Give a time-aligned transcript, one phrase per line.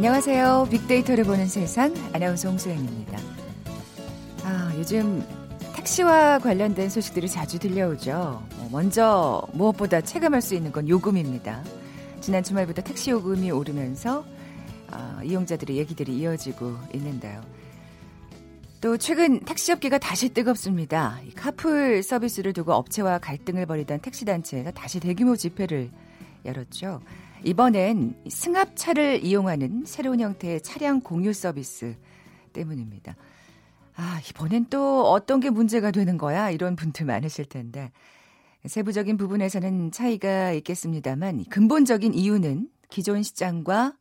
[0.00, 0.68] 안녕하세요.
[0.70, 3.18] 빅데이터를 보는 세상 아나운서 홍소연입니다.
[4.44, 5.22] 아, 요즘
[5.74, 8.12] 택시와 관련된 소식들이 자주 들려오죠.
[8.12, 11.62] 어, 먼저 무엇보다 체감할 수 있는 건 요금입니다.
[12.22, 14.24] 지난 주말부터 택시 요금이 오르면서
[14.90, 17.42] 아, 이용자들의 얘기들이 이어지고 있는데요.
[18.80, 21.20] 또 최근 택시업계가 다시 뜨겁습니다.
[21.36, 25.90] 카풀 서비스를 두고 업체와 갈등을 벌이던 택시단체가 다시 대규모 집회를
[26.46, 27.02] 열었죠.
[27.44, 31.96] 이번엔 승합차를 이용하는 새로운 형태의 차량 공유 서비스
[32.52, 33.16] 때문입니다.
[33.96, 36.50] 아, 이번엔 또 어떤 게 문제가 되는 거야?
[36.50, 37.92] 이런 분들 많으실 텐데.
[38.66, 43.94] 세부적인 부분에서는 차이가 있겠습니다만 근본적인 이유는 기존 시장과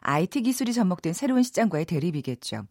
[0.00, 2.64] IT 기술이 접목된 새로운 시장과의 대립이겠죠.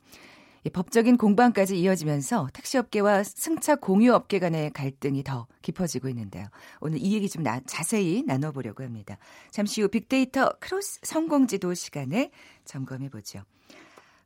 [0.70, 6.46] 법적인 공방까지 이어지면서 택시업계와 승차 공유업계 간의 갈등이 더 깊어지고 있는데요.
[6.80, 9.18] 오늘 이 얘기 좀 나, 자세히 나눠보려고 합니다.
[9.50, 12.32] 잠시 후 빅데이터 크로스 성공지도 시간에
[12.66, 13.44] 점검해 보죠.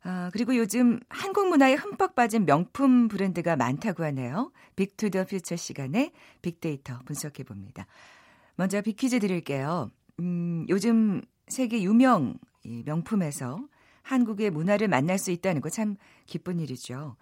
[0.03, 4.51] 아, 그리고 요즘 한국 문화에 흠뻑 빠진 명품 브랜드가 많다고 하네요.
[4.75, 6.11] 빅투더 퓨처 시간에
[6.41, 7.87] 빅데이터 분석해 봅니다.
[8.55, 9.89] 먼저 빅퀴즈 드릴게요.
[10.19, 13.67] 음, 요즘 세계 유명 명품에서
[14.03, 17.15] 한국의 문화를 만날 수 있다는 거 참 기쁜 일이죠.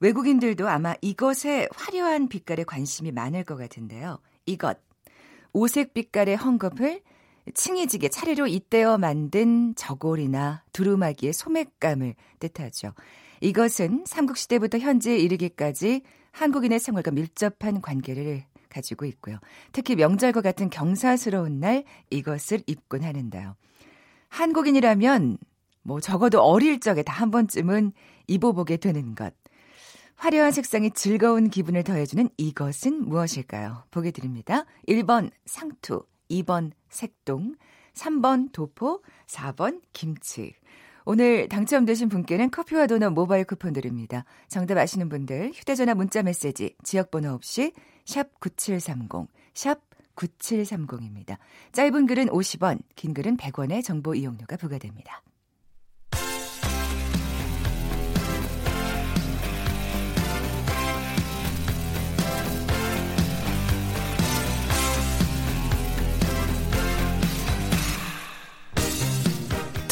[0.00, 4.18] 외국인들도 아마 이것에 화려한 빛깔에 관심이 많을 것 같은데요.
[4.44, 4.78] 이것.
[5.52, 7.02] 오색 빛깔의 헝겊을
[7.54, 12.92] 층이지게 차례로 잇대어 만든 저골이나 두루마기의 소매감을 뜻하죠.
[13.40, 19.38] 이것은 삼국시대부터 현재에 이르기까지 한국인의 생활과 밀접한 관계를 가지고 있고요.
[19.72, 23.54] 특히 명절과 같은 경사스러운 날 이것을 입곤 하는데요.
[24.28, 25.38] 한국인이라면
[25.86, 27.92] 뭐 적어도 어릴 적에 다 한 번쯤은
[28.26, 29.32] 입어보게 되는 것.
[30.16, 33.84] 화려한 색상이 즐거운 기분을 더해주는 이것은 무엇일까요?
[33.90, 34.64] 보게 드립니다.
[34.88, 37.54] 1번 상투, 2번 색동,
[37.94, 40.54] 3번 도포, 4번 김치.
[41.04, 44.24] 오늘 당첨되신 분께는 커피와 도넛 모바일 쿠폰 드립니다.
[44.48, 47.72] 정답 아시는 분들 휴대전화 문자 메시지 지역번호 없이
[48.04, 49.80] 샵 9730, 샵
[50.16, 51.36] 9730입니다.
[51.72, 55.22] 짧은 글은 50원, 긴 글은 100원의 정보 이용료가 부과됩니다.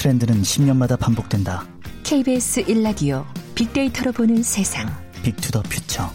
[0.05, 1.67] 트렌드는 10년마다 반복된다.
[2.03, 4.87] KBS 1라디오 빅데이터로 보는 세상.
[5.23, 6.11] 빅투더 퓨처.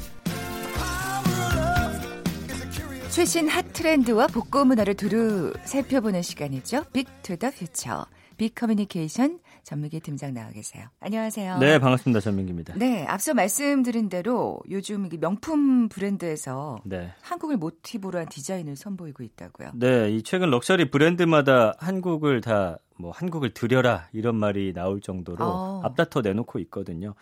[3.09, 6.83] 최신 핫 트렌드와 복고 문화를 두루 살펴보는 시간이죠.
[6.93, 8.05] 빅투더 퓨처.
[8.37, 9.39] 빅 커뮤니케이션
[9.69, 10.87] 전민기 팀장 나와 계세요.
[10.99, 11.59] 안녕하세요.
[11.59, 12.19] 네, 반갑습니다.
[12.19, 12.73] 전민기입니다.
[12.77, 17.13] 네, 앞서 말씀드린 대로 요즘 명품 브랜드에서 네.
[17.21, 19.71] 한국을 모티브로 한 디자인을 선보이고 있다고요.
[19.75, 25.81] 네, 이 최근 럭셔리 브랜드마다 한국을 다 뭐 한국을 들여라 이런 말이 나올 정도로 어.
[25.85, 27.15] 앞다퉈 내놓고 있거든요.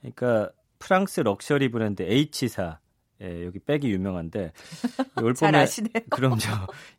[0.00, 0.50] 그러니까
[0.80, 2.78] 프랑스 럭셔리 브랜드 H사
[3.22, 4.52] 예, 여기 백이 유명한데
[5.22, 5.66] 올 봄에
[6.10, 6.40] 그럼요.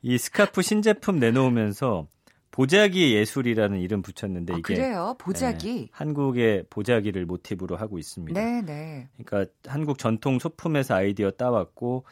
[0.02, 2.08] 이 스카프 신제품 내놓으면서
[2.52, 5.16] 보자기 예술이라는 이름 붙였는데 아, 이게 그래요?
[5.18, 5.74] 보자기.
[5.74, 8.40] 네, 한국의 보자기를 모티브로 하고 있습니다.
[8.40, 9.08] 네, 네.
[9.24, 12.06] 그러니까 한국 전통 소품에서 아이디어 따왔고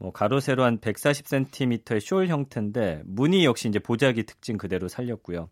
[0.00, 5.48] 뭐 가로 세로 한 140cm의 숄 형태인데 무늬 역시 이제 보자기 특징 그대로 살렸고요.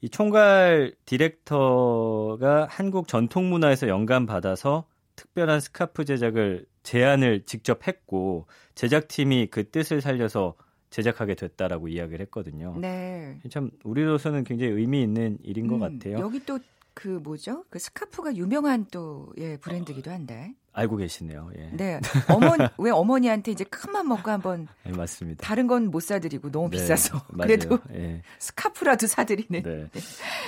[0.00, 9.48] 이 총괄 디렉터가 한국 전통 문화에서 영감 받아서 특별한 스카프 제작을 제안을 직접 했고 제작팀이
[9.50, 10.54] 그 뜻을 살려서
[10.90, 12.76] 제작하게 됐다라고 이야기를 했거든요.
[12.78, 13.38] 네.
[13.50, 16.18] 참 우리로서는 굉장히 의미 있는 일인 것 음, 같아요.
[16.18, 16.58] 여기 또
[16.98, 17.64] 그 뭐죠?
[17.70, 20.52] 그 스카프가 유명한 또 예, 브랜드기도 한데.
[20.72, 21.48] 알고 계시네요.
[21.56, 21.70] 예.
[21.72, 22.00] 네.
[22.28, 25.46] 어머니 왜 어머니한테 이제 큰맘 먹고 한번 네, 맞습니다.
[25.46, 27.20] 다른 건 못 사드리고 너무 네, 비싸서.
[27.40, 28.20] 그래도 예.
[28.40, 29.62] 스카프라도 사드리는.
[29.62, 29.86] 네.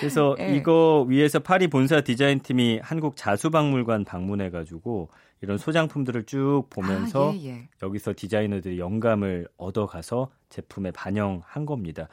[0.01, 0.57] 그래서 예.
[0.57, 5.09] 이거 위에서 파리 본사 디자인 팀이 한국 자수박물관 방문해가지고
[5.43, 7.69] 이런 소장품들을 쭉 보면서 아, 예, 예.
[7.83, 12.09] 여기서 디자이너들이 영감을 얻어가서 제품에 반영한 겁니다.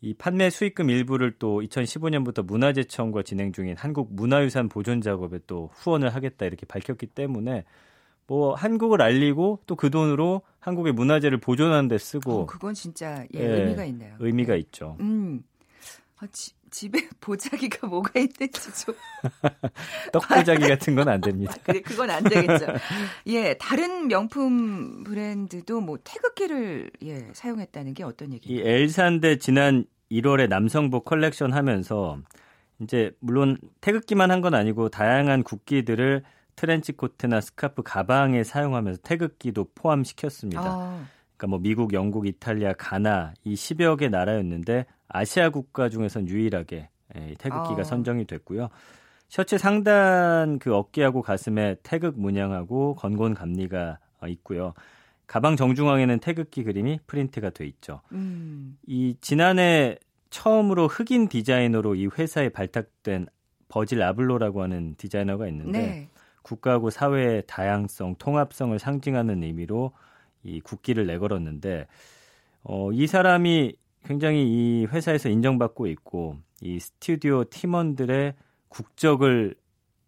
[0.00, 6.14] 이 판매 수익금 일부를 또 2015년부터 문화재청과 진행 중인 한국 문화유산 보존 작업에 또 후원을
[6.14, 7.64] 하겠다 이렇게 밝혔기 때문에
[8.28, 13.40] 뭐 한국을 알리고 또 그 돈으로 한국의 문화재를 보존하는 데 쓰고 어, 그건 진짜 예,
[13.40, 14.16] 예, 의미가 있네요.
[14.20, 14.58] 의미가 네.
[14.60, 14.96] 있죠.
[15.00, 15.42] 음.
[16.18, 18.94] 아, 지, 집에 보자기가 뭐가 있는지 좀.
[20.12, 21.54] 떡보자기 같은 건 안 됩니다.
[21.64, 22.66] 그래, 그건 안 되겠죠.
[23.28, 28.60] 예, 다른 명품 브랜드도 뭐 태극기를 예, 사용했다는 게 어떤 얘기예요?
[28.60, 32.18] 이 L산데 지난 1월에 남성복 컬렉션 하면서
[32.80, 36.22] 이제 물론 태극기만 한 건 아니고 다양한 국기들을
[36.56, 40.60] 트렌치 코트나 스카프 가방에 사용하면서 태극기도 포함시켰습니다.
[40.62, 41.04] 아.
[41.36, 47.34] 그러니까 뭐 미국, 영국, 이탈리아, 가나 이 10여 개 나라였는데 아시아 국가 중에선 유일하게 예,
[47.38, 47.84] 태극기가 어.
[47.84, 48.68] 선정이 됐고요.
[49.28, 54.74] 셔츠 상단 그 어깨하고 가슴에 태극 문양하고 건곤 감리가 어, 있고요.
[55.26, 58.00] 가방 정중앙에는 태극기 그림이 프린트가 돼 있죠.
[58.12, 58.78] 음.
[58.86, 59.98] 이 지난해
[60.30, 63.26] 처음으로 흑인 디자이너로 이 회사에 발탁된
[63.68, 66.08] 버질 아블로라고 하는 디자이너가 있는데 네.
[66.42, 69.92] 국가하고 사회의 다양성, 통합성을 상징하는 의미로
[70.42, 71.86] 이 국기를 내걸었는데
[72.62, 73.74] 어, 이 사람이
[74.08, 78.34] 굉장히 이 회사에서 인정받고 있고 이 스튜디오 팀원들의
[78.68, 79.54] 국적을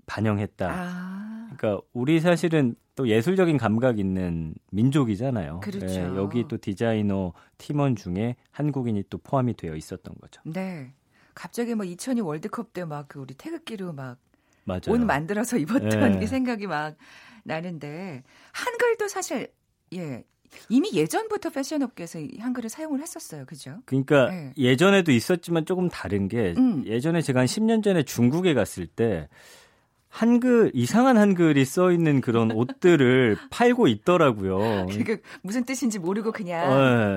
[0.06, 0.68] 반영했다.
[0.70, 1.50] 아.
[1.54, 5.60] 그러니까 우리 사실은 또 예술적인 감각 있는 민족이잖아요.
[5.60, 5.86] 그렇죠.
[5.86, 10.40] 예, 여기 또 디자이너 팀원 중에 한국인이 또 포함이 되어 있었던 거죠.
[10.46, 10.94] 네.
[11.34, 14.16] 갑자기 뭐 2002 월드컵 때 막 그 우리 태극기로 막.
[14.88, 16.18] 옷 만들어서 입었던 네.
[16.20, 16.96] 그 생각이 막
[17.44, 18.22] 나는데
[18.52, 19.52] 한글도 사실
[19.92, 20.24] 예
[20.68, 23.78] 이미 예전부터 패션 업계에서 이 한글을 사용을 했었어요, 그죠?
[23.84, 24.52] 그러니까 네.
[24.56, 26.84] 예전에도 있었지만 조금 다른 게 음.
[26.86, 29.28] 예전에 제가 한 10년 전에 중국에 갔을 때
[30.10, 34.86] 한글 이상한 한글이 써 있는 그런 옷들을 팔고 있더라고요.
[34.90, 36.68] 그게 무슨 뜻인지 모르고 그냥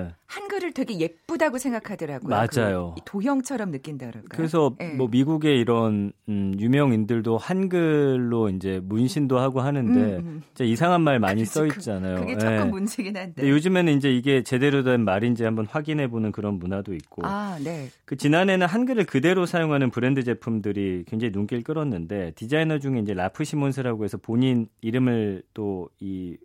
[0.07, 0.15] 네.
[0.27, 2.29] 한글을 되게 예쁘다고 생각하더라고요.
[2.29, 2.95] 맞아요.
[2.97, 4.29] 그 도형처럼 느낀다 그럴까요?
[4.31, 4.93] 그래서 네.
[4.93, 10.63] 뭐 미국의 이런 음, 유명인들도 한글로 이제 문신도 하고 하는데 음, 음.
[10.63, 12.15] 이상한 말 많이 써 그- 있잖아요.
[12.15, 12.37] 그게 예.
[12.37, 13.47] 조금 문제긴 한데.
[13.49, 17.89] 요즘에는 이제 이게 제대로 된 말인지 한번 확인해 보는 그런 문화도 있고 아, 네.
[18.05, 24.03] 그 지난해는 한글을 그대로 사용하는 브랜드 제품들이 굉장히 눈길 끌었는데 디자이너 중에 이제 라프 시몬스라고
[24.03, 26.37] 해서 본인 이름을 또이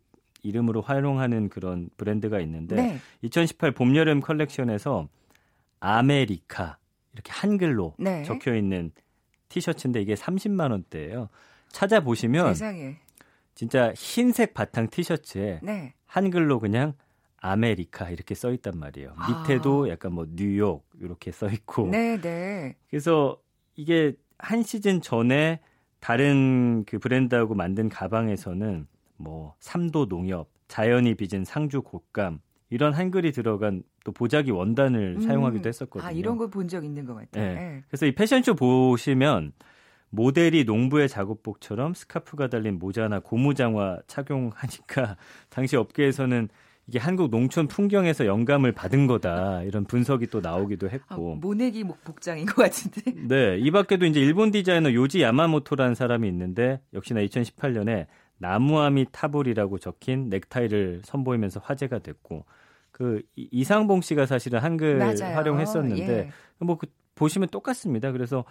[0.43, 2.99] 이름으로 활용하는 그런 브랜드가 있는데 네.
[3.23, 5.08] 2018 봄 여름 컬렉션에서
[5.81, 6.79] 아메리카
[7.12, 8.23] 이렇게 한글로 네.
[8.23, 8.93] 적혀 있는
[9.49, 11.29] 티셔츠인데 이게 30만 원대예요.
[11.70, 12.96] 찾아보시면 세상에.
[13.55, 15.94] 진짜 흰색 바탕 티셔츠에 네.
[16.06, 16.94] 한글로 그냥
[17.41, 19.14] 아메리카 이렇게 써 있단 말이에요.
[19.17, 19.43] 아.
[19.43, 21.88] 밑에도 약간 뭐 뉴욕 이렇게 써 있고.
[21.88, 22.76] 네, 네.
[22.88, 23.41] 그래서
[23.75, 25.61] 이게 한 시즌 전에
[26.00, 28.86] 다른 그 브랜드하고 만든 가방에서는
[29.16, 32.40] 뭐 삼도 농협, 자연이 빚은 상주 곶감
[32.70, 35.20] 이런 한글이 들어간 또 보자기 원단을 음.
[35.20, 36.08] 사용하기도 했었거든요.
[36.08, 37.44] 아, 이런 거본적 있는 것 같아요.
[37.44, 37.54] 네.
[37.54, 37.82] 네.
[37.88, 39.52] 그래서 이 패션쇼 보시면
[40.10, 45.16] 모델이 농부의 작업복처럼 스카프가 달린 모자나 고무장화 착용하니까
[45.50, 46.48] 당시 업계에서는
[46.88, 52.02] 이게 한국 농촌 풍경에서 영감을 받은 거다 이런 분석이 또 나오기도 아, 했고 모내기 목
[52.02, 53.12] 복장인 것 같은데.
[53.29, 58.06] 네, 이 밖에도 이제 일본 디자이너 요지 야마모토라는 사람이 있는데 역시나 2018년에
[58.38, 62.46] 나무아미 타불이라고 적힌 넥타이를 선보이면서 화제가 됐고
[62.91, 65.34] 그 이- 이상봉 씨가 사실은 한글 맞아요.
[65.37, 66.31] 활용했었는데 예.
[66.64, 66.87] 뭐 그
[67.17, 68.12] 보시면 똑같습니다.
[68.12, 68.44] 그래서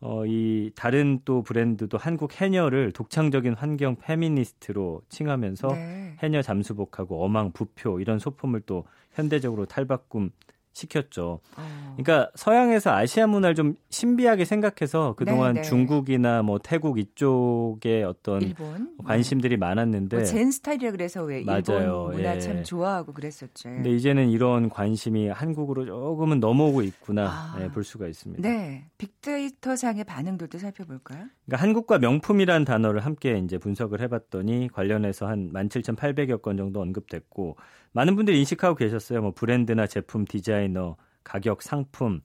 [0.00, 6.16] 어, 이 다른 또 브랜드도 한국 해녀를 독창적인 환경 페미니스트로 칭하면서 네.
[6.22, 10.30] 해녀 잠수복하고 어망 부표 이런 소품을 또 현대적으로 탈바꿈
[10.74, 11.40] 시켰죠.
[11.56, 11.94] 어.
[11.96, 15.68] 그러니까 서양에서 아시아 문화를 좀 신비하게 생각해서 그동안 네, 네.
[15.68, 22.08] 중국이나 뭐 태국 이쪽에 어떤 일본 관심들이 많았는데 뭐 젠 스타일이라 그래서 왜 일본 맞아요.
[22.12, 22.40] 문화 예.
[22.40, 23.68] 참 좋아하고 그랬었죠.
[23.68, 27.58] 근데 이제는 이런 관심이 한국으로 조금은 넘어오고 있구나 아.
[27.62, 28.42] 예, 볼 수가 있습니다.
[28.46, 31.26] 네, 빅데이터 상의 반응들도 살펴볼까요?
[31.46, 37.56] 그러니까 한국과 명품이란 단어를 함께 이제 분석을 해봤더니 관련해서 한 17,800여 건 정도 언급됐고
[37.94, 39.22] 많은 분들이 인식하고 계셨어요.
[39.22, 42.20] 뭐 브랜드나 제품, 디자이너, 가격, 상품,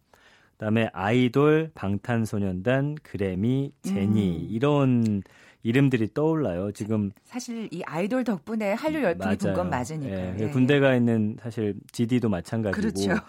[0.57, 4.47] 그다음에 아이돌, 방탄소년단, 그래미, 제니 음.
[4.49, 5.23] 이런
[5.61, 6.71] 이름들이 떠올라요.
[6.71, 10.35] 지금 사실 이 아이돌 덕분에 한류 열풍이 분 건 맞으니까요.
[10.39, 10.49] 예, 예.
[10.49, 13.21] 군대 가 있는 사실 GD도 마찬가지고 그렇죠.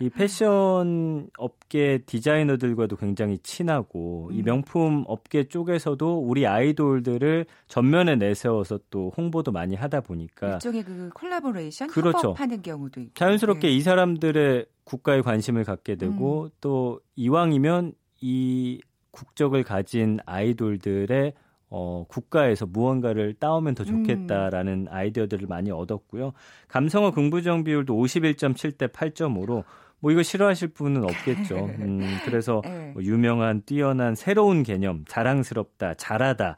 [0.00, 4.44] 이 패션 업계 디자이너들과도 굉장히 친하고 이 음.
[4.44, 11.88] 명품 업계 쪽에서도 우리 아이돌들을 전면에 내세워서 또 홍보도 많이 하다 보니까 일종의 그 콜라보레이션
[11.88, 12.28] 그렇죠.
[12.28, 13.72] 협업하는 경우도 있고 자연스럽게 예.
[13.72, 16.50] 이 사람들의 국가에 관심을 갖게 되고 음.
[16.60, 18.80] 또 이왕이면 이
[19.10, 21.34] 국적을 가진 아이돌들의
[21.74, 26.34] 어, 국가에서 무언가를 따오면 더 좋겠다라는 아이디어들을 많이 얻었고요.
[26.68, 29.64] 감성어 긍부정 비율도 51.7대 8.5로
[29.98, 31.56] 뭐 이거 싫어하실 분은 없겠죠.
[31.80, 32.90] 음, 그래서 예.
[32.92, 36.56] 뭐 유명한, 뛰어난, 새로운 개념, 자랑스럽다, 잘하다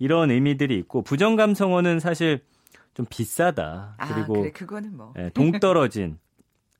[0.00, 2.40] 이런 의미들이 있고 부정 감성어는 사실
[2.92, 3.94] 좀 비싸다.
[3.98, 6.18] 아, 그리고 그래 그거는 뭐 예, 동떨어진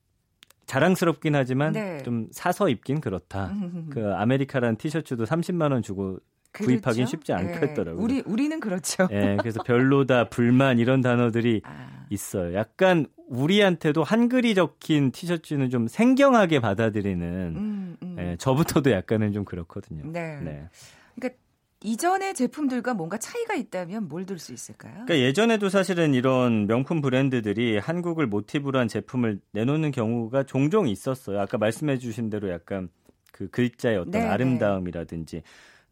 [0.66, 2.02] 자랑스럽긴 하지만 네.
[2.02, 3.54] 좀 사서 입긴 그렇다.
[3.90, 6.18] 그 아메리카라는 티셔츠도 30만 원 주고
[6.64, 7.06] 그렇죠?
[7.06, 8.00] 쉽지 않겠더라고요.
[8.00, 8.04] 예.
[8.04, 9.08] 우리 우리는 그렇죠.
[9.12, 12.54] 예, 그래서 별로다, 불만 이런 단어들이 아, 있어요.
[12.54, 18.16] 약간 우리한테도 한글이 적힌 티셔츠는 좀 생경하게 받아들이는 음, 음.
[18.18, 20.02] 예, 저부터도 약간은 좀 그렇거든요.
[20.06, 20.38] 네.
[20.40, 20.68] 네.
[21.16, 21.38] 그러니까
[21.82, 24.92] 이전의 제품들과 뭔가 차이가 있다면 뭘 들 수 있을까요?
[24.92, 31.40] 그러니까 예전에도 사실은 이런 명품 브랜드들이 한국을 모티브로 한 제품을 내놓는 경우가 종종 있었어요.
[31.40, 32.88] 아까 말씀해 주신 대로 약간
[33.32, 35.42] 그 글자의 어떤 네, 아름다움이라든지.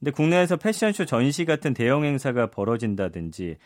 [0.05, 3.57] 근데 국내에서 패션쇼 전시 같은 대형 행사가 벌어진다든지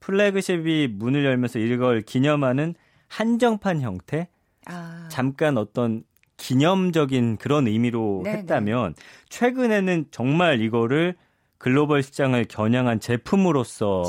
[0.00, 2.74] 플래그십이 문을 열면서 이걸 기념하는
[3.06, 4.26] 한정판 형태?
[4.66, 5.06] 아.
[5.08, 6.02] 잠깐 어떤
[6.36, 8.38] 기념적인 그런 의미로 네네.
[8.38, 8.96] 했다면
[9.28, 11.14] 최근에는 정말 이거를
[11.58, 14.02] 글로벌 시장을 겨냥한 제품으로서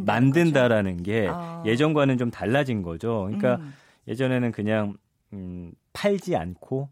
[0.00, 1.62] 만든다라는 게 어.
[1.64, 3.26] 예전과는 좀 달라진 거죠.
[3.26, 3.74] 그러니까 음.
[4.08, 4.96] 예전에는 그냥
[5.32, 6.88] 음, 팔지 않고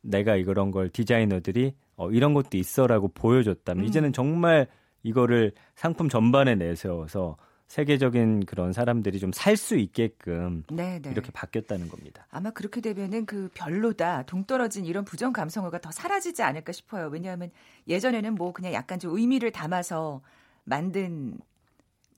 [0.00, 3.88] 내가 이런 걸 디자이너들이 어, 이런 것도 있어라고 보여줬다면 음.
[3.88, 4.66] 이제는 정말
[5.02, 7.36] 이거를 상품 전반에 내세워서
[7.68, 11.10] 세계적인 그런 사람들이 좀 살 수 있게끔 네, 네.
[11.10, 12.26] 이렇게 바뀌었다는 겁니다.
[12.30, 17.08] 아마 그렇게 되면은 그 별로다, 동떨어진 이런 부정 감성어가 더 사라지지 않을까 싶어요.
[17.08, 17.50] 왜냐하면
[17.88, 20.20] 예전에는 뭐 그냥 약간 좀 의미를 담아서
[20.64, 21.38] 만든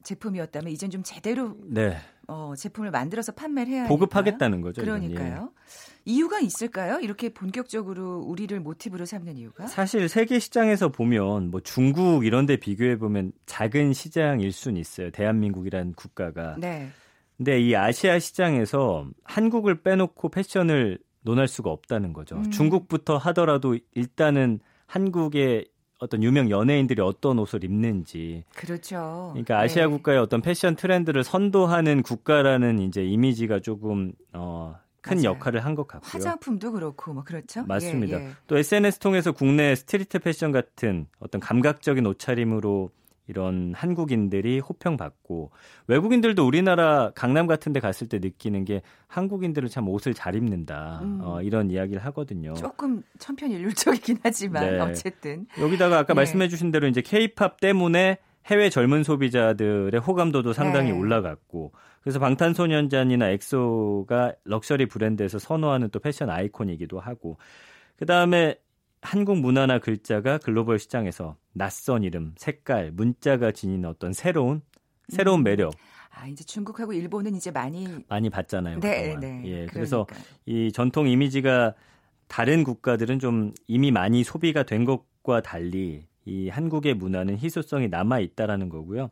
[0.04, 1.96] 제품이었다면 이젠 좀 제대로 네.
[2.28, 4.82] 어, 제품을 만들어서 판매를 해야 보급하겠다는 거죠.
[4.82, 5.02] 이건.
[5.02, 5.08] 예.
[5.08, 5.50] 그러니까요.
[6.06, 7.00] 이유가 있을까요?
[7.00, 9.66] 이렇게 본격적으로 우리를 모티브로 삼는 이유가?
[9.66, 15.10] 사실 세계 시장에서 보면 뭐 중국 이런 데 비교해 보면 작은 시장일 수는 있어요.
[15.10, 16.56] 대한민국이라는 국가가.
[16.58, 16.88] 네.
[17.36, 22.36] 근데 이 아시아 시장에서 한국을 빼놓고 패션을 논할 수가 없다는 거죠.
[22.36, 22.50] 음.
[22.50, 25.66] 중국부터 하더라도 일단은 한국의
[26.04, 28.44] 어떤 유명 연예인들이 어떤 옷을 입는지.
[28.54, 29.30] 그렇죠.
[29.32, 29.90] 그러니까 아시아 네.
[29.90, 35.30] 국가의 어떤 패션 트렌드를 선도하는 국가라는 이제 이미지가 조금 어, 큰 맞아요.
[35.30, 36.08] 역할을 한 것 같고요.
[36.12, 37.64] 화장품도 그렇고 뭐 그렇죠.
[37.66, 38.20] 맞습니다.
[38.20, 38.30] 예, 예.
[38.46, 42.90] 또 SNS 통해서 국내 스트리트 패션 같은 어떤 감각적인 옷차림으로
[43.26, 45.50] 이런 한국인들이 호평받고
[45.86, 51.00] 외국인들도 우리나라 강남 같은 데 갔을 때 느끼는 게 한국인들은 참 옷을 잘 입는다.
[51.02, 51.20] 음.
[51.22, 52.54] 어, 이런 이야기를 하거든요.
[52.54, 54.80] 조금 천편일률적이긴 하지만 네.
[54.80, 56.14] 어쨌든 여기다가 아까 예.
[56.14, 60.98] 말씀해 주신 대로 이제 케이팝 때문에 해외 젊은 소비자들의 호감도도 상당히 네.
[60.98, 67.38] 올라갔고 그래서 방탄소년단이나 엑소가 럭셔리 브랜드에서 선호하는 또 패션 아이콘이기도 하고
[67.96, 68.56] 그다음에
[69.04, 74.62] 한국 문화나 글자가 글로벌 시장에서 낯선 이름, 색깔, 문자가 지닌 어떤 새로운
[75.08, 75.44] 새로운 음.
[75.44, 75.74] 매력
[76.10, 78.80] 아 이제 중국하고 일본은 이제 많이 많이 봤잖아요.
[78.80, 79.14] 네.
[79.20, 79.42] 네.
[79.44, 80.36] 예, 그래서 그러니까요.
[80.46, 81.74] 이 전통 이미지가
[82.28, 88.70] 다른 국가들은 좀 이미 많이 소비가 된 것과 달리 이 한국의 문화는 희소성이 남아 있다라는
[88.70, 89.10] 거고요.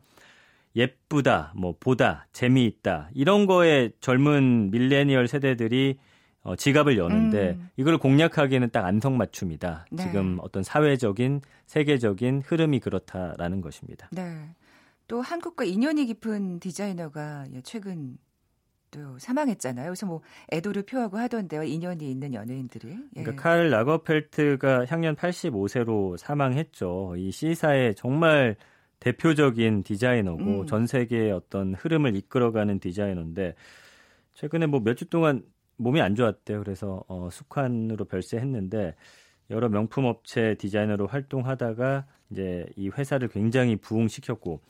[0.75, 5.99] 예쁘다, 뭐 보다, 재미있다 이런 거에 젊은 밀레니얼 세대들이
[6.43, 7.69] 어, 지갑을 여는데 음.
[7.77, 9.85] 이걸 공략하기에는 딱 안성맞춤이다.
[9.91, 10.03] 네.
[10.03, 14.09] 지금 어떤 사회적인 세계적인 흐름이 그렇다라는 것입니다.
[14.11, 14.49] 네.
[15.07, 18.17] 또 한국과 인연이 깊은 디자이너가 예, 최근
[18.91, 19.85] 또 사망했잖아요.
[19.87, 20.21] 그래서 뭐
[20.51, 21.63] 애도를 표하고 하던데요.
[21.63, 22.89] 인연이 있는 연예인들이.
[23.15, 23.23] 예.
[23.23, 27.15] 그러니까 칼 라거펠트가 향년 85세로 사망했죠.
[27.17, 28.55] 이 C사의 정말
[28.99, 30.65] 대표적인 디자이너고 음.
[30.67, 33.55] 전 세계의 어떤 흐름을 이끌어가는 디자이너인데
[34.33, 35.43] 최근에 뭐 몇 주 동안
[35.77, 36.59] 몸이 안 좋았대요.
[36.59, 38.95] 그래서 어, 숙환으로 별세했는데
[39.49, 44.61] 여러 명품 업체 디자이너로 활동하다가 이제 이 회사를 굉장히 부흥시켰고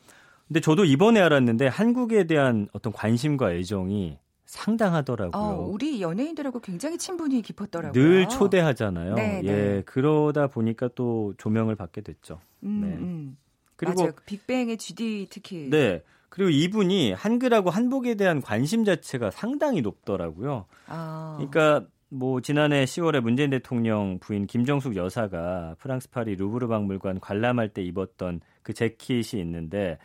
[0.47, 5.41] 근데 저도 이번에 알았는데 한국에 대한 어떤 관심과 애정이 상당하더라고요.
[5.41, 7.91] 어, 우리 연예인들하고 굉장히 친분이 깊었더라고요.
[7.91, 9.15] 늘 초대하잖아요.
[9.15, 9.81] 네, 예, 네.
[9.85, 12.39] 그러다 보니까 또 조명을 받게 됐죠.
[12.63, 12.87] 음, 네.
[12.97, 13.37] 음.
[13.75, 14.11] 그리고 맞아요.
[14.25, 16.03] 빅뱅의 GD 특히 네.
[16.33, 20.65] 그리고 이분이 한글하고 한복에 대한 관심 자체가 상당히 높더라고요.
[20.87, 27.69] 아, 그러니까 뭐 지난해 10월에 문재인 대통령 부인 김정숙 여사가 프랑스 파리 루브르 박물관 관람할
[27.69, 29.99] 때 입었던 그 재킷이 있는데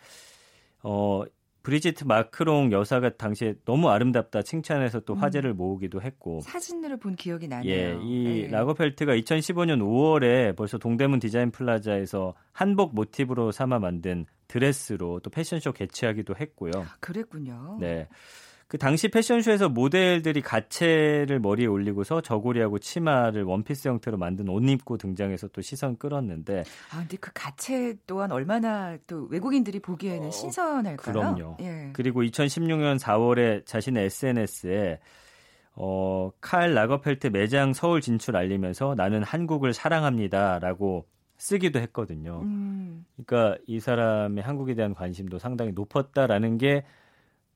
[0.83, 1.23] 어
[1.63, 5.19] 브리지트 마크롱 여사가 당시에 너무 아름답다 칭찬해서 또 음.
[5.19, 8.01] 화제를 모으기도 했고 사진으로 본 기억이 예, 나네요.
[8.01, 8.47] 이 예.
[8.47, 16.35] 라거펠트가 2015년 5월에 벌써 동대문 디자인 플라자에서 한복 모티브로 삼아 만든 드레스로 또 패션쇼 개최하기도
[16.39, 16.71] 했고요.
[16.99, 17.77] 그랬군요.
[17.79, 18.07] 네.
[18.69, 25.47] 그 당시 패션쇼에서 모델들이 가채를 머리에 올리고서 저고리하고 치마를 원피스 형태로 만든 옷 입고 등장해서
[25.47, 31.13] 또 시선 끌었는데 아, 근데 그 가채 또한 얼마나 또 외국인들이 보기에는 어, 신선할까요?
[31.13, 31.57] 그럼요.
[31.61, 31.89] 예.
[31.93, 34.99] 그리고 2016년 4월에 자신의 SNS에
[35.73, 41.07] 어, 칼 라거펠트 매장 서울 진출 알리면서 나는 한국을 사랑합니다라고
[41.37, 42.41] 쓰기도 했거든요.
[42.43, 46.83] 음, 그러니까 이 사람의 한국에 대한 관심도 상당히 높았다라는 게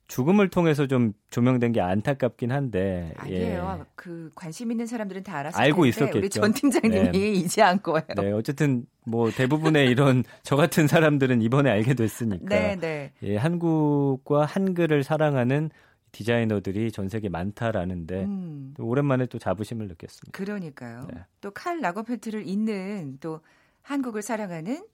[0.07, 3.85] 죽음을 통해서 좀 조명된 게 안타깝긴 한데 아니에요.
[3.95, 6.17] 그 관심 있는 사람들은 다 알았을 알고 있었겠죠.
[6.17, 7.31] 우리 전 팀장님이 네.
[7.31, 8.05] 이제 안 거예요.
[8.17, 8.21] 예.
[8.21, 13.11] 네, 어쨌든 뭐 대부분의 이런 저 같은 사람들은 이번에 알게 됐으니까 네, 네.
[13.23, 15.69] 예, 한국과 한글을 사랑하는
[16.11, 20.31] 디자이너들이 전 세계 많다라는데 음, 또 오랜만에 또 자부심을 느꼈습니다.
[20.31, 21.07] 그러니까요.
[21.11, 21.21] 네.
[21.41, 23.41] 또칼 라거펠트를 잇는 또
[23.81, 24.85] 한국을 사랑하는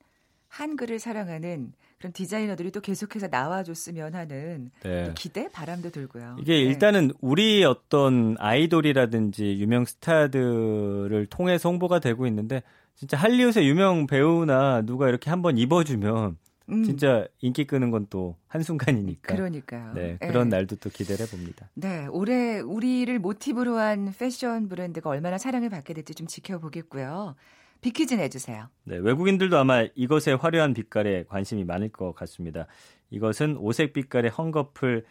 [0.48, 5.04] 한글을 사랑하는 그런 디자이너들이 또 계속해서 나와줬으면 하는 네.
[5.04, 6.38] 또 기대, 바람도 들고요.
[6.40, 6.60] 이게 네.
[6.62, 12.64] 일단은 우리 어떤 아이돌이라든지 유명 스타들을 통해서 홍보가 되고 있는데
[12.96, 16.38] 진짜 할리우드의 유명 배우나 누가 이렇게 한번 입어주면
[16.70, 19.36] 음, 진짜 인기 끄는 건 또 한순간이니까.
[19.36, 19.94] 그러니까요.
[19.94, 20.28] 네, 예.
[20.28, 21.70] 그런 날도 또 기대를 해봅니다.
[21.76, 27.36] 네, 올해 우리를 모티브로 한 패션 브랜드가 얼마나 사랑을 받게 될지 좀 지켜보겠고요.
[27.82, 28.68] 비키즈 내주세요.
[28.84, 32.68] 네, 외국인들도 아마 이것의 화려한 빛깔에 관심이 많을 것 같습니다.
[33.10, 35.06] 이것은 오색 빛깔의 헝겊을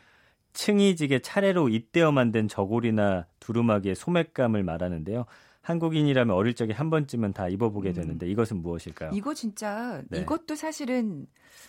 [0.52, 5.26] 층이 지게 차례로 잇대어 만든 저고리나 두루마기의 소매감을 말하는데요.
[5.62, 7.94] 한국인이라면 어릴 적에 한 번쯤은 다 입어보게 음.
[7.94, 9.10] 되는데 이것은 무엇일까요?
[9.12, 10.20] 이거 진짜 네.
[10.20, 11.26] 이것도 사실은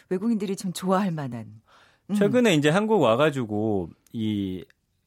[0.09, 1.61] 외국인들이 좀 좋아할 만한.
[2.09, 2.15] 음.
[2.15, 4.63] 최근에 이제 한국 와가지고 이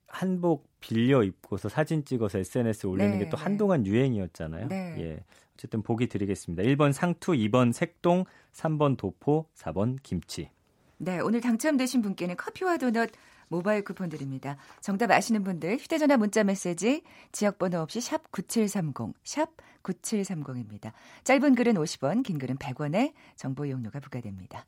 [0.06, 3.42] 한복 빌려 입고서 사진 찍어서 SNS에 올리는 네, 게또 네.
[3.42, 4.68] 한동안 유행이었잖아요.
[4.68, 4.96] 네.
[4.98, 5.24] 예.
[5.62, 6.64] 어쨌든 보기 드리겠습니다.
[6.64, 10.50] 1번 상투, 2번 색동, 3번 도포, 4번 김치.
[10.98, 13.10] 네, 오늘 당첨되신 분께는 커피와 도넛
[13.48, 14.56] 모바일 쿠폰 드립니다.
[14.80, 17.02] 정답 아시는 분들 휴대전화 문자 메시지
[17.32, 19.50] 지역번호 없이 샵 9730, 샵
[19.82, 20.92] 9730입니다.
[21.24, 24.64] 짧은 글은 50원, 긴 글은 100원의 정보 이용료가 부과됩니다.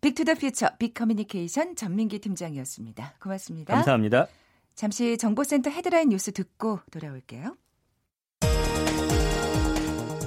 [0.00, 3.14] 빅투더 퓨처 빅커뮤니케이션 전민기 팀장이었습니다.
[3.20, 3.74] 고맙습니다.
[3.74, 4.28] 감사합니다.
[4.74, 7.56] 잠시 정보센터 헤드라인 뉴스 듣고 돌아올게요.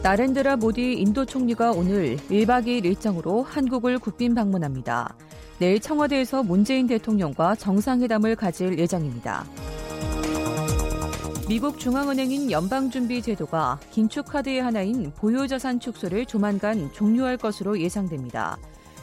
[0.05, 5.15] 나렌드라 모디 인도 총리가 오늘 1박 2일 일정으로 한국을 국빈 방문합니다.
[5.57, 9.47] 내일 청와대에서 문재인 대통령과 정상회담을 가질 예정입니다.
[11.49, 18.59] 미국 중앙은행인 연방준비제도가 긴축카드의 하나인 보유자산 축소를 조만간 종료할 것으로 예상됩니다.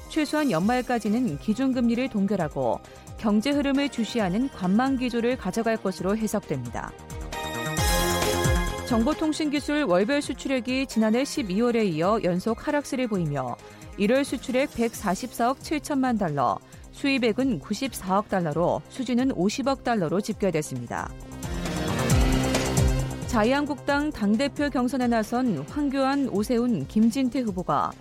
[0.09, 2.79] 최소한 연말까지는 기준금리를 동결하고
[3.19, 6.93] 경제 흐름을 주시하는 관망 기조를 가져갈 것으로 해석됩니다.
[8.93, 13.57] 정보통신기술 월별 수출액이 지난해 12월에 이어 연속 하락세를 보이며
[13.99, 16.59] 1월 수출액 144억 7천만 달러,
[16.91, 21.11] 수입액은 94억 달러로 수지는 50억 달러로 집계됐습니다.
[23.29, 27.93] 자유한국당 당대표 경선에 나선 황교안, 오세훈, 김진태 후보가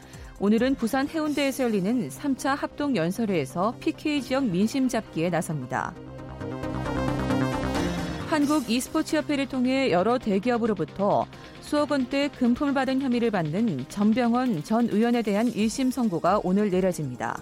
[0.41, 5.93] 오늘은 부산 해운대에서 열리는 3차 합동 연설회에서 PK 지역 민심 잡기에 나섭니다.
[8.31, 11.27] 한국 e스포츠 협회를 통해 여러 대기업으로부터
[11.59, 17.37] 수억 원대 금품을 받은 혐의를 받는 전병헌 전 의원에 대한 1심 선고가 오늘 내려집니다.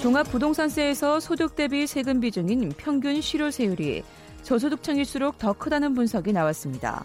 [0.00, 4.04] 종합부동산세에서 소득 대비 세금 비중인 평균 실효세율이
[4.42, 7.04] 저소득층일수록 더 크다는 분석이 나왔습니다.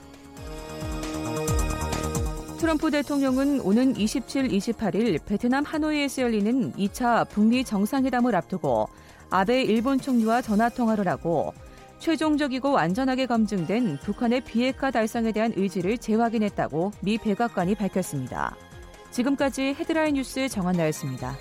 [2.60, 8.88] 트럼프 대통령은 오는 27, 28일 베트남 하노이에서 열리는 2차 북미 정상회담을 앞두고
[9.30, 11.54] 아베 일본 총리와 전화 통화를 하고
[12.00, 18.56] 최종적이고 안전하게 검증된 북한의 비핵화 달성에 대한 의지를 재확인했다고 미 백악관이 밝혔습니다.
[19.12, 21.36] 지금까지 헤드라인 뉴스 정한나였습니다.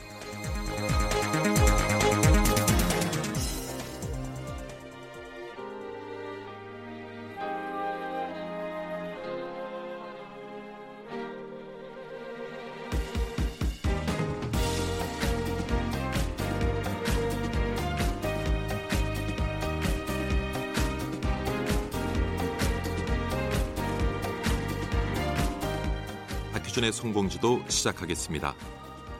[26.77, 28.55] 박희준의 성공지도 시작하겠습니다.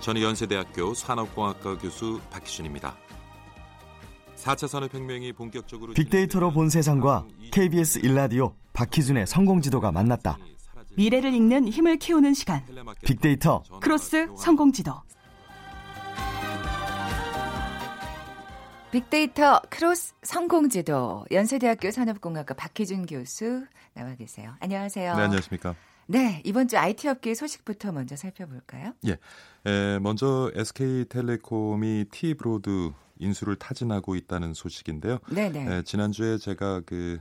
[0.01, 2.95] 저는 연세대학교 산업공학과 교수 박희준입니다.
[4.37, 10.39] 4차 산업혁명이 본격적으로 빅데이터로 본 세상과 KBS 일라디오 박희준의 성공지도가 만났다.
[10.97, 12.63] 미래를 읽는 힘을 키우는 시간.
[13.05, 14.93] 빅데이터 크로스 성공지도.
[18.91, 23.65] 빅데이터 크로스 성공지도 연세대학교 산업공학과 박희준 교수
[23.95, 24.55] 나와 계세요.
[24.61, 25.17] 안녕하세요.
[25.17, 25.75] 네, 안녕하십니까.
[26.07, 28.93] 네, 이번 주 IT 업계 소식부터 먼저 살펴볼까요?
[29.67, 35.19] 에, 먼저 SK텔레콤이 티브로드 인수를 타진하고 있다는 소식인데요.
[35.33, 35.79] 네네.
[35.79, 37.19] 에, 지난주에 제가 그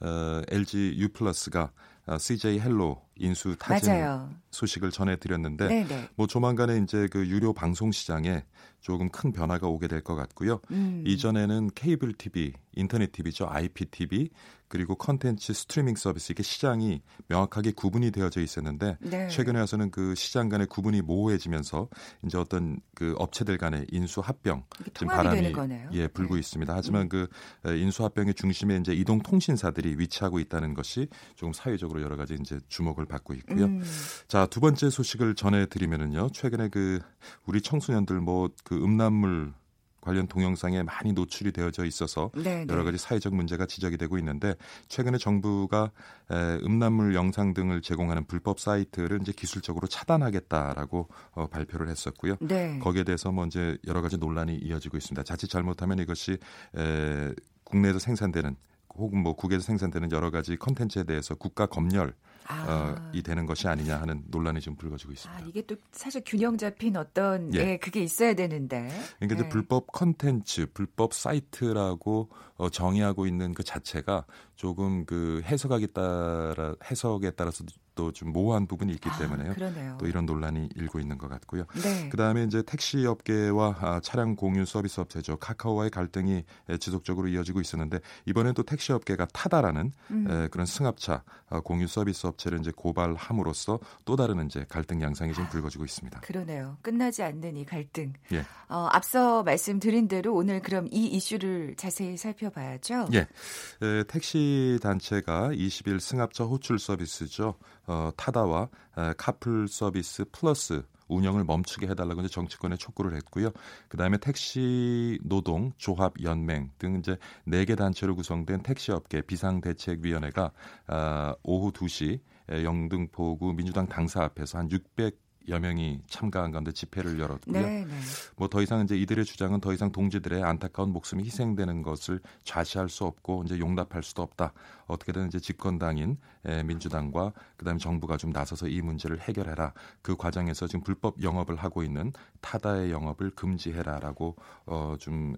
[0.00, 1.70] 어, LG U플러스가
[2.06, 4.30] 어, CJ 헬로 인수 타진 맞아요.
[4.50, 6.08] 소식을 전해드렸는데 네네.
[6.16, 8.44] 뭐 조만간에 이제 그 유료 방송 시장에
[8.80, 10.60] 조금 큰 변화가 오게 될 것 같고요.
[10.70, 11.02] 음.
[11.06, 14.30] 이전에는 케이블 TV, 인터넷 TV죠, IPTV
[14.68, 19.28] 그리고 컨텐츠 스트리밍 서비스 이게 시장이 명확하게 구분이 되어져 있었는데 네.
[19.28, 21.88] 최근에 와서는 그 시장 간의 구분이 모호해지면서
[22.24, 25.52] 이제 어떤 그 업체들 간의 인수 합병 지금 바람이.
[25.92, 26.40] 예 불고 네.
[26.40, 26.74] 있습니다.
[26.74, 27.28] 하지만 그
[27.64, 33.05] 인수 합병의 중심에 이제 이동 통신사들이 위치하고 있다는 것이 조금 사회적으로 여러 가지 이제 주목을
[33.06, 33.64] 받고 있고요.
[33.64, 33.82] 음.
[34.28, 36.30] 자, 두 번째 소식을 전해 드리면은요.
[36.30, 37.00] 최근에 그
[37.46, 39.52] 우리 청소년들 뭐 그 음란물
[40.00, 42.66] 관련 동영상에 많이 노출이 되어져 있어서 네, 네.
[42.68, 44.54] 여러 가지 사회적 문제가 지적이 되고 있는데
[44.86, 45.90] 최근에 정부가
[46.30, 52.36] 에, 음란물 영상 등을 제공하는 불법 사이트를 이제 기술적으로 차단하겠다라고 어, 발표를 했었고요.
[52.40, 52.78] 네.
[52.78, 55.24] 거기에 대해서 뭐 이제 여러 가지 논란이 이어지고 있습니다.
[55.24, 56.38] 자칫 잘못하면 이것이
[56.76, 58.54] 에, 국내에서 생산되는
[58.94, 62.14] 혹은 뭐 국에서 생산되는 여러 가지 컨텐츠에 대해서 국가 검열
[62.48, 62.64] 아.
[62.68, 65.44] 어, 이 되는 것이 아니냐 하는 논란이 좀 불거지고 아, 있습니다.
[65.46, 67.58] 이게 또 사실 균형 잡힌 어떤 예.
[67.58, 68.88] 예, 그게 있어야 되는데.
[69.18, 69.48] 그러니까 예.
[69.48, 77.64] 불법 컨텐츠, 불법 사이트라고 어, 정의하고 있는 그 자체가 조금 그 해석하기 따라 해석에 따라서
[77.96, 79.54] 또좀 모호한 부분이 있기 아, 때문에요.
[79.54, 79.96] 그러네요.
[79.98, 81.64] 또 이런 논란이 일고 있는 것 같고요.
[81.82, 82.08] 네.
[82.10, 87.98] 그다음에 이제 택시 업계와 아, 차량 공유 서비스 업체죠 카카오와의 갈등이 에, 지속적으로 이어지고 있었는데
[88.26, 90.30] 이번엔 또 택시 업계가 타다라는 음.
[90.30, 95.48] 에, 그런 승합차 아, 공유 서비스 업체를 이제 고발함으로써 또 다른 이제 갈등 양상이 좀
[95.48, 96.20] 불거지고 있습니다.
[96.20, 96.76] 그러네요.
[96.82, 98.12] 끝나지 않는 이 갈등.
[98.32, 98.44] 예.
[98.68, 103.08] 어, 앞서 말씀드린 대로 오늘 그럼 이 이슈를 자세히 살펴봐야죠.
[103.14, 107.54] 예, 에, 택시 단체가 20일 승합차 호출 서비스죠
[107.86, 108.68] 어, 타다와
[108.98, 113.50] 에, 카풀 서비스 플러스 운영을 멈추게 해달라고 이제 정치권에 촉구를 했고요.
[113.88, 120.50] 그 다음에 택시 노동 조합 연맹 등 이제 네 개 단체로 구성된 택시업계 비상대책위원회가
[120.88, 122.20] 아, 오후 2시
[122.50, 127.60] 에, 영등포구 민주당 당사 앞에서 한 600 여 명이 참가한 가운데 집회를 열었고요.
[127.60, 127.94] 네, 네.
[128.36, 133.44] 뭐더 이상 이제 이들의 주장은 더 이상 동지들의 안타까운 목숨이 희생되는 것을 좌시할 수 없고
[133.44, 134.52] 이제 용납할 수도 없다.
[134.86, 139.72] 어떻게든 이제 집권당인 에, 민주당과 그다음에 정부가 좀 나서서 이 문제를 해결해라.
[140.02, 145.36] 그 과정에서 지금 불법 영업을 하고 있는 타다의 영업을 금지해라라고 어좀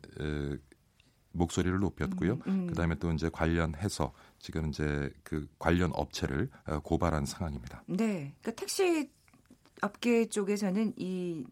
[1.33, 2.33] 목소리를 높였고요.
[2.33, 2.67] 음, 음.
[2.67, 7.83] 그다음에 또 이제 관련해서 지금 이제 그 관련 업체를 어, 고발한 상황입니다.
[7.87, 8.35] 네.
[8.41, 9.11] 그러니까 택시
[9.83, 11.45] 업계 쪽에서는 이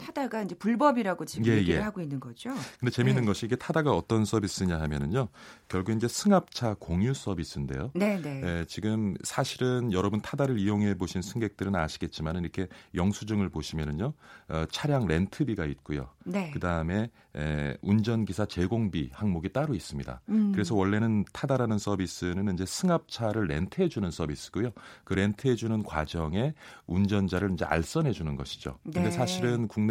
[0.00, 1.82] 타다가 이제 불법이라고 지금 예, 얘기를 예.
[1.82, 2.50] 하고 있는 거죠.
[2.78, 3.26] 근데 재미있는 네.
[3.26, 5.28] 것이 이게 타다가 어떤 서비스냐 하면은요.
[5.68, 7.90] 결국 이제 승합차 공유 서비스인데요.
[7.94, 8.42] 네, 네.
[8.44, 14.12] 예, 지금 사실은 여러분 타다를 이용해 보신 승객들은 아시겠지만은 이렇게 영수증을 보시면은요.
[14.48, 16.08] 어, 차량 렌트비가 있고요.
[16.24, 16.50] 네.
[16.52, 20.20] 그다음에 에, 운전기사 제공비 항목이 따로 있습니다.
[20.30, 20.52] 음.
[20.52, 24.70] 그래서 원래는 타다라는 서비스는 이제 승합차를 렌트해 주는 서비스고요.
[25.04, 26.54] 그 렌트해 주는 과정에
[26.86, 28.78] 운전자를 이제 알선해 주는 것이죠.
[28.84, 29.10] 근데 네.
[29.10, 29.89] 사실은 국내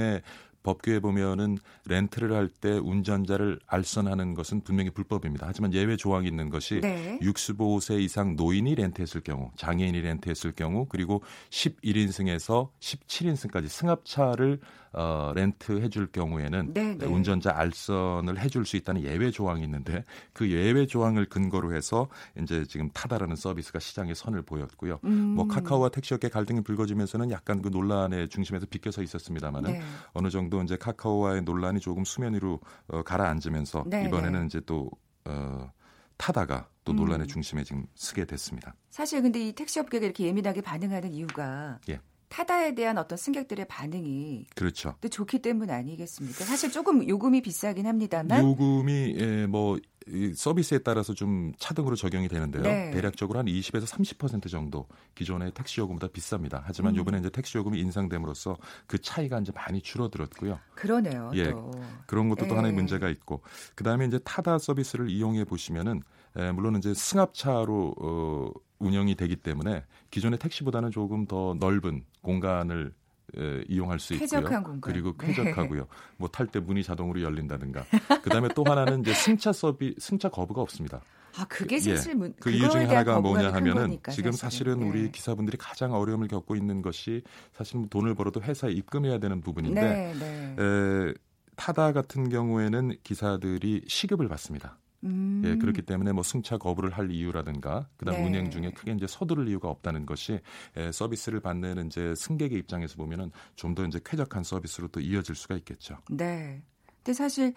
[0.61, 5.47] 법규에 보면은 렌트를 할 때 운전자를 알선하는 것은 분명히 불법입니다.
[5.47, 7.17] 하지만 예외 조항이 있는 것이 네.
[7.21, 14.59] 65세 이상 노인이 렌트했을 경우, 장애인이 렌트했을 경우, 그리고 11인승에서 17인승까지 승합차를
[14.93, 17.05] 어, 렌트 해 줄 경우에는 네, 네.
[17.05, 22.07] 운전자 알선을 해줄 수 있다는 예외 조항이 있는데 그 예외 조항을 근거로 해서
[22.41, 24.99] 이제 지금 타다라는 서비스가 시장에 선을 보였고요.
[25.03, 25.11] 음.
[25.35, 29.81] 뭐 카카오와 택시업계 갈등이 불거지면서는 약간 그 논란의 중심에서 비껴서 있었습니다만은 네.
[30.13, 34.45] 어느 정도 이제 카카오와의 논란이 조금 수면 위로 어, 가라앉으면서 네, 이번에는 네.
[34.45, 34.89] 이제 또
[35.25, 35.71] 어,
[36.17, 37.27] 타다가 또 논란의 음.
[37.27, 38.73] 중심에 지금 서게 됐습니다.
[38.89, 41.99] 사실 근데 이 택시 업계가 이렇게 예민하게 반응하는 이유가 예.
[42.29, 44.95] 타다에 대한 어떤 승객들의 반응이 그렇죠.
[45.01, 46.45] 또 좋기 때문 아니겠습니까?
[46.45, 52.61] 사실 조금 요금이 비싸긴 합니다만 요금이 예, 뭐이 서비스에 따라서 좀 차등으로 적용이 되는데요.
[52.61, 52.91] 네.
[52.91, 56.61] 대략적으로 한 20에서 30% 정도 기존의 택시 요금보다 비쌉니다.
[56.63, 57.01] 하지만 음.
[57.01, 60.59] 이번에 이제 택시 요금이 인상됨으로써 그 차이가 이제 많이 줄어들었고요.
[60.75, 61.31] 그러네요.
[61.33, 61.49] 예.
[61.49, 61.71] 또.
[62.05, 62.57] 그런 것도 또 예.
[62.57, 63.41] 하나의 문제가 있고
[63.73, 66.03] 그다음에 이제 타다 서비스를 이용해 보시면은
[66.37, 72.93] 에, 물론 이제 승합차로 어, 운영이 되기 때문에 기존의 택시보다는 조금 더 넓은 공간을
[73.37, 74.41] 에, 이용할 수 있고요.
[74.41, 74.81] 공간.
[74.81, 75.27] 그리고 네.
[75.27, 75.87] 쾌적하고요.
[76.17, 77.85] 뭐탈 때 문이 자동으로 열린다든가.
[78.23, 81.01] 그다음에 또 하나는 이제 승차 서비 승차 거부가 없습니다.
[81.37, 81.95] 아 그게 예.
[81.95, 84.73] 사실 문, 그 이유 중에 하나가 뭐냐 하면은 거니까, 지금 사실은.
[84.73, 85.11] 사실은 우리 네.
[85.11, 87.21] 기사분들이 가장 어려움을 겪고 있는 것이
[87.53, 90.55] 사실 뭐 돈을 벌어도 회사에 입금해야 되는 부분인데 네, 네.
[90.59, 91.13] 에,
[91.55, 94.79] 타다 같은 경우에는 기사들이 시급을 받습니다.
[95.03, 95.41] 음.
[95.45, 98.25] 예, 그렇기 때문에 뭐 승차 거부를 할 이유라든가 그다음 네.
[98.25, 100.39] 운행 중에 크게 이제 서두를 이유가 없다는 것이
[100.75, 105.55] 에, 서비스를 받는 이제 승객의 입장에서 보면은 좀 더 이제 쾌적한 서비스로 또 이어질 수가
[105.57, 105.97] 있겠죠.
[106.09, 106.61] 네.
[106.97, 107.53] 근데 사실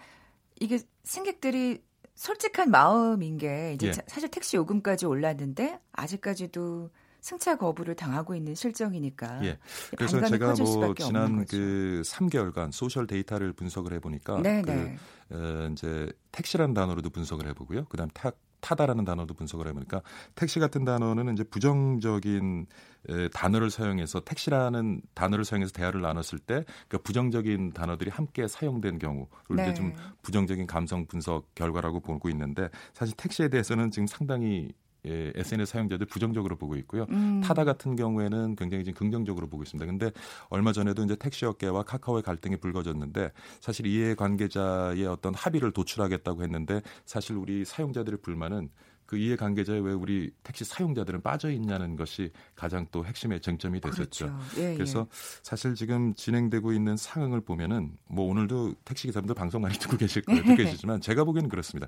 [0.61, 1.81] 이게 승객들이
[2.15, 3.91] 솔직한 마음인 게 이제 예.
[3.91, 6.91] 자- 사실 택시 요금까지 올랐는데 아직까지도
[7.23, 9.57] 승차 거부를 당하고 있는 실정이니까 예.
[9.95, 11.45] 그래서 제가 뭐 지난.
[11.45, 14.97] 그 3개월간 소셜 데이터를 분석을 해보니까 네, 그 네.
[15.29, 17.85] 어, 이제 택시라는 단어로도 분석을 해보고요.
[17.85, 20.01] 그다음 타, 타다라는 단어도 분석을 해보니까
[20.35, 22.65] 택시 같은 단어는 이제 부정적인
[23.07, 29.63] 에, 단어를 사용해서 택시라는 단어를 사용해서 대화를 나눴을 때그 부정적인 단어들이 함께 사용된 경우를 네.
[29.63, 34.73] 이제 좀 부정적인 감성 분석 결과라고 보고 있는데 사실 택시에 대해서는 지금 상당히
[35.05, 37.05] 예, SNS 사용자들 부정적으로 보고 있고요.
[37.09, 37.41] 음.
[37.41, 39.85] 타다 같은 경우에는 굉장히 지금 긍정적으로 보고 있습니다.
[39.85, 40.11] 근데
[40.49, 46.81] 얼마 전에도 이제 택시 업계와 카카오의 갈등이 불거졌는데 사실 이해 관계자의 어떤 합의를 도출하겠다고 했는데
[47.05, 48.69] 사실 우리 사용자들의 불만은
[49.13, 54.25] 그 이해 관계자에 왜 우리 택시 사용자들은 빠져 있냐는 것이 가장 또 핵심의 쟁점이 됐었죠.
[54.25, 54.39] 그렇죠.
[54.57, 55.05] 예, 그래서 예.
[55.43, 60.41] 사실 지금 진행되고 있는 상황을 보면은 뭐 오늘도 택시 기사분들 방송 많이 듣고 계실 거예요.
[60.41, 61.87] 듣고 계시지만 제가 보기에는 그렇습니다.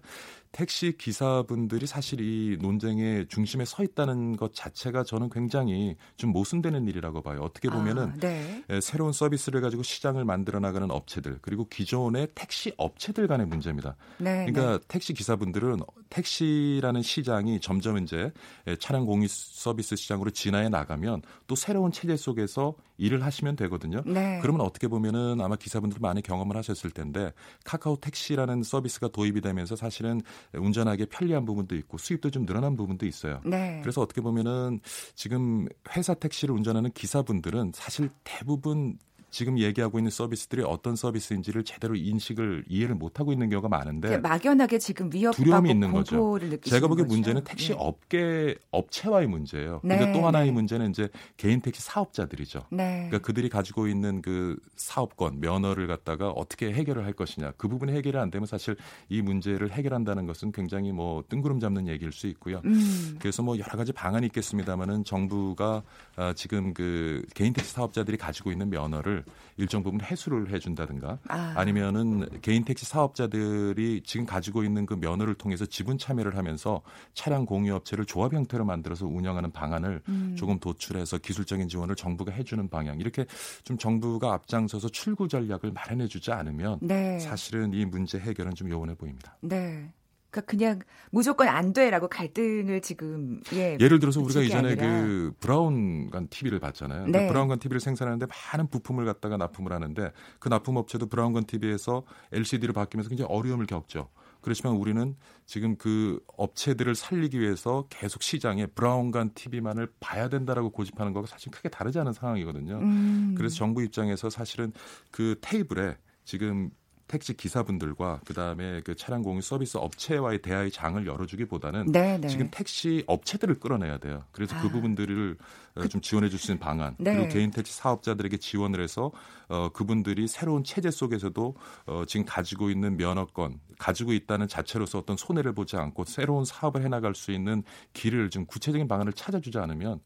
[0.51, 7.23] 택시 기사분들이 사실 이 논쟁의 중심에 서 있다는 것 자체가 저는 굉장히 좀 모순되는 일이라고
[7.23, 7.41] 봐요.
[7.41, 8.63] 어떻게 보면은 아, 네.
[8.69, 13.95] 에, 새로운 서비스를 가지고 시장을 만들어 나가는 업체들 그리고 기존의 택시 업체들 간의 문제입니다.
[14.19, 14.45] 네.
[14.45, 18.31] 그러니까 택시 기사분들은 택시라는 시 장이 점점 이제
[18.79, 24.01] 차량 공유 서비스 시장으로 진화해 나가면 또 새로운 체제 속에서 일을 하시면 되거든요.
[24.05, 24.39] 네.
[24.41, 27.31] 그러면 어떻게 보면은 아마 기사분들 많이 경험을 하셨을 텐데
[27.65, 30.21] 카카오 택시라는 서비스가 도입이 되면서 사실은
[30.53, 33.41] 운전하기 편리한 부분도 있고 수입도 좀 늘어난 부분도 있어요.
[33.45, 33.79] 네.
[33.81, 34.79] 그래서 어떻게 보면은
[35.13, 38.97] 지금 회사 택시를 운전하는 기사분들은 사실 대부분
[39.35, 44.79] 지금 얘기하고 있는 서비스들이 어떤 서비스인지를 제대로 인식을 이해를 못 하고 있는 경우가 많은데 막연하게
[44.79, 46.39] 지금 위협하고 두려움이 있는 거죠.
[46.61, 47.03] 제가 보기에.
[47.03, 47.75] 문제는 택시 네.
[47.77, 49.81] 업계 업체와의 문제예요.
[49.83, 50.51] 네, 근데 또 하나의 네.
[50.53, 52.67] 문제는 이제 개인 택시 사업자들이죠.
[52.69, 53.07] 네.
[53.09, 58.17] 그러니까 그들이 가지고 있는 그 사업권 면허를 갖다가 어떻게 해결을 할 것이냐 그 부분이 해결이
[58.17, 58.77] 안 되면 사실
[59.09, 62.61] 이 문제를 해결한다는 것은 굉장히 뭐 뜬구름 잡는 얘기일 수 있고요.
[62.63, 63.17] 음.
[63.19, 65.83] 그래서 뭐 여러 가지 방안이 있겠습니다만은 정부가
[66.15, 69.24] 아, 지금 그 개인 택시 사업자들이 가지고 있는 면허를
[69.57, 71.53] 일정 부분 해수를 해준다든가 아.
[71.55, 76.81] 아니면은 개인 택시 사업자들이 지금 가지고 있는 그 면허를 통해서 지분 참여를 하면서
[77.13, 80.35] 차량 공유 업체를 조합 형태로 만들어서 운영하는 방안을 음.
[80.37, 83.25] 조금 도출해서 기술적인 지원을 정부가 해주는 방향 이렇게
[83.63, 87.19] 좀 정부가 앞장서서 출구 전략을 마련해주지 않으면 네.
[87.19, 89.37] 사실은 이 문제 해결은 좀 요원해 보입니다.
[89.41, 89.91] 네.
[90.35, 90.79] 그러니까 그냥
[91.11, 93.77] 무조건 안 돼라고 갈등을 지금 예.
[93.79, 94.85] 예를 들어서 우리가 이전에 아니라.
[94.85, 97.07] 그 브라운관 TV를 봤잖아요.
[97.07, 97.27] 네.
[97.27, 102.73] 그 브라운관 TV를 생산하는데 많은 부품을 갖다가 납품을 하는데 그 납품 업체도 브라운관 TV에서 LCD로
[102.73, 104.09] 바뀌면서 굉장히 어려움을 겪죠.
[104.41, 111.27] 그렇지만 우리는 지금 그 업체들을 살리기 위해서 계속 시장에 브라운관 TV만을 봐야 된다라고 고집하는 거가
[111.27, 112.77] 사실 크게 다르지 않은 상황이거든요.
[112.77, 113.35] 음.
[113.37, 114.71] 그래서 정부 입장에서 사실은
[115.09, 116.69] 그 테이블에 지금
[117.07, 122.27] 택시 기사분들과 그다음에 그 차량 공유 서비스 업체와의 대화의 장을 열어주기보다는 네, 네.
[122.27, 124.23] 지금 택시 업체들을 끌어내야 돼요.
[124.31, 124.71] 그래서 그 아.
[124.71, 125.37] 부분들을
[125.75, 127.15] 어, 좀 지원해 줄 수 있는 방안 네.
[127.15, 129.11] 그리고 개인 택시 사업자들에게 지원을 해서
[129.47, 135.53] 어, 그분들이 새로운 체제 속에서도 어, 지금 가지고 있는 면허권 가지고 있다는 자체로서 어떤 손해를
[135.53, 137.63] 보지 않고 새로운 사업을 해나갈 수 있는
[137.93, 139.99] 길을 좀 구체적인 방안을 찾아주지 않으면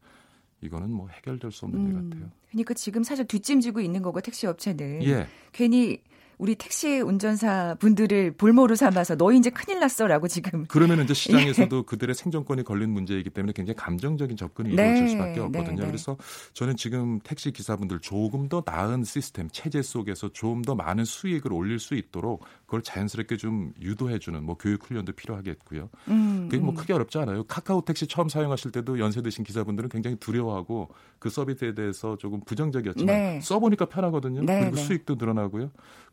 [0.62, 2.10] 이거는 뭐 해결될 수 없는 일 음.
[2.10, 2.30] 같아요.
[2.50, 5.26] 그러니까 지금 사실 뒷짐지고 있는 거고 택시 업체는 예.
[5.52, 6.02] 괜히
[6.40, 12.14] 우리 택시 운전사 분들을 볼모로 삼아서 너 이제 큰일 났어라고 지금 그러면 이제 시장에서도 그들의
[12.14, 15.80] 생존권이 걸린 문제이기 때문에 굉장히 감정적인 접근이 네, 이루어질 수밖에 네, 없거든요.
[15.80, 15.86] 네.
[15.86, 16.16] 그래서
[16.54, 21.78] 저는 지금 택시 기사분들 조금 더 나은 시스템 체제 속에서 좀 더 많은 수익을 올릴
[21.78, 25.88] 수 있도록 그걸 자연스럽게 좀 유도해주는 뭐 교육 훈련도 필요하겠고요.
[26.08, 26.76] 음, 그게 뭐 음.
[26.76, 27.44] 크게 어렵지 않아요.
[27.44, 33.06] 카카오 택시 처음 사용하실 때도 연세 드신 기사분들은 굉장히 두려워하고 그 서비스에 대해서 조금 부정적이었지만
[33.14, 33.40] 네.
[33.40, 34.42] 써보니까 편하거든요.
[34.42, 34.82] 네, 그리고 네.
[34.82, 35.70] 수익도 늘어나고요.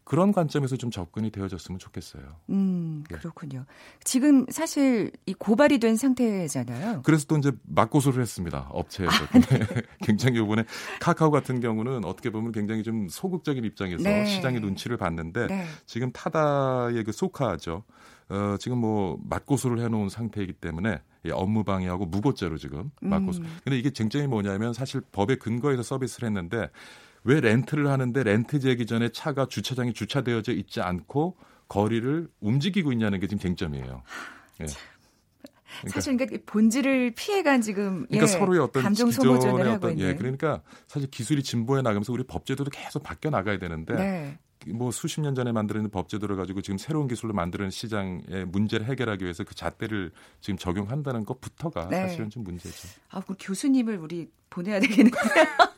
[0.07, 2.23] 그런 관점에서 좀 접근이 되어졌으면 좋겠어요.
[2.49, 3.15] 음, 예.
[3.17, 3.65] 그렇군요.
[4.05, 7.01] 지금 사실 이 고발이 된 상태잖아요.
[7.03, 8.69] 그래서 또 이제 맞고소를 했습니다.
[8.71, 9.11] 업체에서.
[9.11, 9.59] 아, 네.
[10.03, 10.63] 굉장히 이번에
[11.01, 14.25] 카카오 같은 경우는 어떻게 보면 굉장히 좀 소극적인 입장에서 네.
[14.27, 15.65] 시장의 눈치를 봤는데 네.
[15.85, 17.83] 지금 타다의 그 소카죠.
[18.29, 23.41] 어, 지금 뭐 맞고소를 해놓은 상태이기 때문에 이 업무 방해하고 무고죄로 지금 맞고소.
[23.41, 23.57] 음.
[23.61, 26.69] 근데 이게 쟁점이 뭐냐면 사실 법의 근거에서 서비스를 했는데
[27.27, 31.35] 왜 렌트를 하는데 렌트 제기 전에 차가 주차장에 주차되어져 있지 않고
[31.67, 34.01] 거리를 움직이고 있냐는 게 지금 쟁점이에요.
[34.61, 34.65] 예.
[35.81, 40.07] 그러니까 사실 그러니까 본질을 피해간 지금 그러니까 예, 서로의 어떤 감정 소모전을 하고 어떤 있는.
[40.07, 44.39] 예 그러니까 사실 기술이 진보해 나가면서 우리 법제도도 계속 바뀌어 나가야 되는데 네.
[44.73, 49.43] 뭐 수십 년 전에 만들어진 법제도를 가지고 지금 새로운 기술로 만드는 시장의 문제를 해결하기 위해서
[49.43, 52.07] 그 잣대를 지금 적용한다는 것부터가 네.
[52.07, 52.87] 사실은 좀 문제죠.
[53.09, 55.17] 아, 그 교수님을 우리 보내야 되겠는데.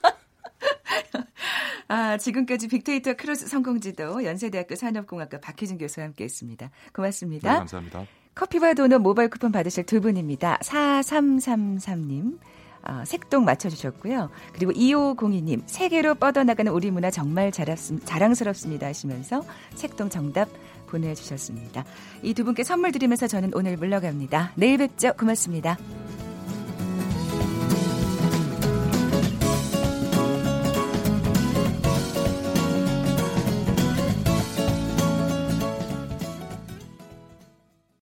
[1.90, 6.66] 아, 지금까지 빅데이터 크로스 성공지도 연세대학교 산업공학과 박희준 교수와 함께했습니다.
[6.68, 7.58] 네, 고맙습니다.
[7.58, 8.06] 감사합니다.
[8.36, 10.60] 커피와 도넛 모바일 쿠폰 받으실 두 분입니다.
[10.64, 12.38] 4333님.
[12.88, 14.30] 어, 색동 맞춰주셨고요.
[14.54, 19.44] 그리고 2502님, 세계로 뻗어나가는 우리 문화 정말 자랑스럽, 자랑스럽습니다 하시면서
[19.76, 20.48] 색동 정답
[20.88, 21.84] 보내주셨습니다.
[22.24, 24.54] 이 두 분께 선물 드리면서 저는 오늘 물러갑니다.
[24.56, 25.12] 내일 뵙죠.
[25.20, 25.78] 고맙습니다.